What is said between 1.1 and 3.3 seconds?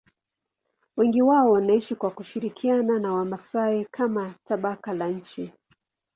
wao wanaishi kwa kushirikiana na